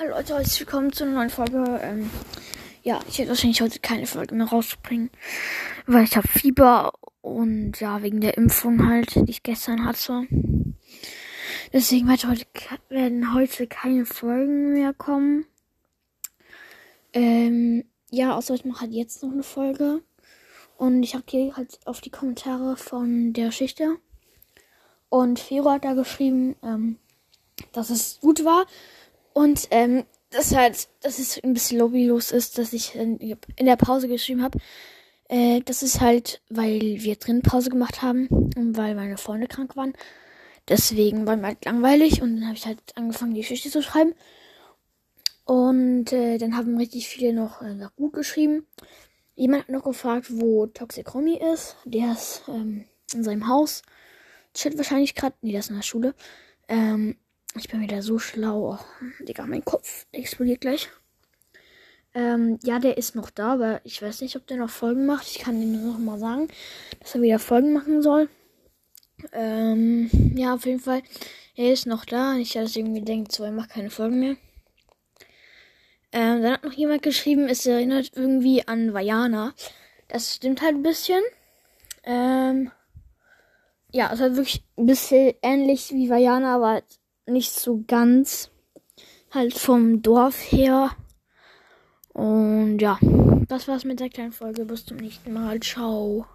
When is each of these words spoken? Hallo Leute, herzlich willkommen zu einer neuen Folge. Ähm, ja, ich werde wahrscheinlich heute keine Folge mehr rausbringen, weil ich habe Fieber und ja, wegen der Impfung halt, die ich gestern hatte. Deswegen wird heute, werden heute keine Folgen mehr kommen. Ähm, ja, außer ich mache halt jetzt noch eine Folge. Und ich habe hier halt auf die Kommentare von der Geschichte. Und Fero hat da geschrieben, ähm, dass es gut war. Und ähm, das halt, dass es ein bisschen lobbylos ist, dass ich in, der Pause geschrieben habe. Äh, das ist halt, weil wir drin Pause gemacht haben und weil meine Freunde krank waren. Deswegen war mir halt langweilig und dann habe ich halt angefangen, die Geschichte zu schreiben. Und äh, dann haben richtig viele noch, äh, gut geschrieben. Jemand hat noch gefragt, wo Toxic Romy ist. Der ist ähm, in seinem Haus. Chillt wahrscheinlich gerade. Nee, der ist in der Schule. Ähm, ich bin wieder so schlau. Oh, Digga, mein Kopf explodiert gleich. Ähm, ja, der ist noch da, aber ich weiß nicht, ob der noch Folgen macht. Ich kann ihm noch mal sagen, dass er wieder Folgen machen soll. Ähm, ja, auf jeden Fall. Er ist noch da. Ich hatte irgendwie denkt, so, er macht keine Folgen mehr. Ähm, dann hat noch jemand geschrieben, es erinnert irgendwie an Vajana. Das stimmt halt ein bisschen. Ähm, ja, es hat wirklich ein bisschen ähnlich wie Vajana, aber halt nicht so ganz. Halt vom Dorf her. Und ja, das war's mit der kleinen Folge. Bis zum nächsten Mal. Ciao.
Hallo 0.00 0.12
Leute, 0.12 0.34
herzlich 0.34 0.60
willkommen 0.60 0.92
zu 0.94 1.04
einer 1.04 1.12
neuen 1.12 1.28
Folge. 1.28 1.78
Ähm, 1.82 2.08
ja, 2.82 3.00
ich 3.06 3.18
werde 3.18 3.28
wahrscheinlich 3.28 3.60
heute 3.60 3.80
keine 3.80 4.06
Folge 4.06 4.34
mehr 4.34 4.46
rausbringen, 4.46 5.10
weil 5.86 6.04
ich 6.04 6.16
habe 6.16 6.26
Fieber 6.26 6.94
und 7.20 7.78
ja, 7.80 8.02
wegen 8.02 8.22
der 8.22 8.38
Impfung 8.38 8.88
halt, 8.88 9.14
die 9.14 9.30
ich 9.30 9.42
gestern 9.42 9.84
hatte. 9.84 10.26
Deswegen 11.74 12.08
wird 12.08 12.26
heute, 12.26 12.46
werden 12.88 13.34
heute 13.34 13.66
keine 13.66 14.06
Folgen 14.06 14.72
mehr 14.72 14.94
kommen. 14.94 15.44
Ähm, 17.12 17.84
ja, 18.10 18.34
außer 18.34 18.54
ich 18.54 18.64
mache 18.64 18.80
halt 18.82 18.92
jetzt 18.92 19.22
noch 19.22 19.32
eine 19.32 19.42
Folge. 19.42 20.00
Und 20.78 21.02
ich 21.02 21.14
habe 21.14 21.24
hier 21.28 21.56
halt 21.58 21.78
auf 21.84 22.00
die 22.00 22.10
Kommentare 22.10 22.78
von 22.78 23.34
der 23.34 23.48
Geschichte. 23.48 23.98
Und 25.10 25.38
Fero 25.40 25.72
hat 25.72 25.84
da 25.84 25.92
geschrieben, 25.92 26.56
ähm, 26.62 26.96
dass 27.72 27.90
es 27.90 28.18
gut 28.22 28.46
war. 28.46 28.64
Und 29.32 29.68
ähm, 29.70 30.04
das 30.30 30.54
halt, 30.54 30.88
dass 31.00 31.18
es 31.18 31.42
ein 31.42 31.54
bisschen 31.54 31.78
lobbylos 31.78 32.32
ist, 32.32 32.58
dass 32.58 32.72
ich 32.72 32.94
in, 32.94 33.18
der 33.60 33.76
Pause 33.76 34.08
geschrieben 34.08 34.42
habe. 34.42 34.58
Äh, 35.28 35.60
das 35.64 35.82
ist 35.82 36.00
halt, 36.00 36.40
weil 36.48 36.80
wir 36.80 37.16
drin 37.16 37.42
Pause 37.42 37.70
gemacht 37.70 38.02
haben 38.02 38.28
und 38.28 38.76
weil 38.76 38.94
meine 38.94 39.16
Freunde 39.16 39.48
krank 39.48 39.76
waren. 39.76 39.92
Deswegen 40.68 41.26
war 41.26 41.36
mir 41.36 41.48
halt 41.48 41.64
langweilig 41.64 42.22
und 42.22 42.36
dann 42.36 42.46
habe 42.46 42.56
ich 42.56 42.66
halt 42.66 42.80
angefangen, 42.94 43.34
die 43.34 43.40
Geschichte 43.40 43.70
zu 43.70 43.82
schreiben. 43.82 44.14
Und 45.44 46.12
äh, 46.12 46.38
dann 46.38 46.56
haben 46.56 46.76
richtig 46.76 47.08
viele 47.08 47.32
noch, 47.32 47.60
äh, 47.60 47.76
gut 47.96 48.12
geschrieben. 48.12 48.66
Jemand 49.34 49.64
hat 49.64 49.70
noch 49.70 49.84
gefragt, 49.84 50.26
wo 50.30 50.66
Toxic 50.66 51.12
Romy 51.12 51.40
ist. 51.52 51.76
Der 51.84 52.12
ist 52.12 52.42
ähm, 52.46 52.84
in 53.12 53.24
seinem 53.24 53.48
Haus. 53.48 53.82
Chillt 54.54 54.76
wahrscheinlich 54.76 55.14
gerade. 55.14 55.34
Nee, 55.40 55.50
der 55.50 55.60
ist 55.60 55.70
in 55.70 55.76
der 55.76 55.82
Schule. 55.82 56.14
Ähm, 56.68 57.16
ich 57.56 57.68
bin 57.68 57.80
wieder 57.80 58.02
so 58.02 58.18
schlau. 58.18 58.78
Oh, 58.78 59.24
Digga, 59.24 59.46
mein 59.46 59.64
Kopf 59.64 60.06
explodiert 60.12 60.60
gleich. 60.60 60.88
Ähm, 62.12 62.58
ja, 62.62 62.78
der 62.78 62.98
ist 62.98 63.14
noch 63.14 63.30
da, 63.30 63.52
aber 63.52 63.80
ich 63.84 64.02
weiß 64.02 64.20
nicht, 64.20 64.36
ob 64.36 64.46
der 64.46 64.56
noch 64.56 64.70
Folgen 64.70 65.06
macht. 65.06 65.28
Ich 65.28 65.38
kann 65.38 65.60
ihm 65.60 65.86
noch 65.86 65.98
mal 65.98 66.18
sagen, 66.18 66.48
dass 67.00 67.14
er 67.14 67.22
wieder 67.22 67.38
Folgen 67.38 67.72
machen 67.72 68.02
soll. 68.02 68.28
Ähm, 69.32 70.10
ja, 70.34 70.54
auf 70.54 70.66
jeden 70.66 70.80
Fall. 70.80 71.02
Er 71.54 71.72
ist 71.72 71.86
noch 71.86 72.04
da. 72.04 72.36
Ich 72.36 72.56
hatte 72.56 72.78
irgendwie 72.78 73.02
denkt, 73.02 73.32
so, 73.32 73.44
er 73.44 73.52
macht 73.52 73.70
keine 73.70 73.90
Folgen 73.90 74.20
mehr. 74.20 74.36
Ähm, 76.12 76.42
dann 76.42 76.52
hat 76.54 76.64
noch 76.64 76.72
jemand 76.72 77.02
geschrieben, 77.02 77.48
es 77.48 77.66
erinnert 77.66 78.12
irgendwie 78.16 78.66
an 78.66 78.92
Vajana. 78.92 79.54
Das 80.08 80.34
stimmt 80.34 80.62
halt 80.62 80.74
ein 80.74 80.82
bisschen. 80.82 81.22
Ähm, 82.02 82.72
ja, 83.92 84.12
es 84.12 84.20
hat 84.20 84.36
wirklich 84.36 84.64
ein 84.76 84.86
bisschen 84.86 85.34
ähnlich 85.42 85.92
wie 85.92 86.10
Vajana, 86.10 86.56
aber 86.56 86.68
halt 86.68 86.99
nicht 87.26 87.52
so 87.52 87.84
ganz. 87.86 88.50
Halt 89.30 89.54
vom 89.54 90.02
Dorf 90.02 90.36
her. 90.50 90.90
Und 92.12 92.78
ja, 92.78 92.98
das 93.48 93.68
war's 93.68 93.84
mit 93.84 94.00
der 94.00 94.08
kleinen 94.08 94.32
Folge. 94.32 94.64
Bis 94.64 94.84
zum 94.84 94.96
nächsten 94.96 95.32
Mal. 95.32 95.60
Ciao. 95.60 96.26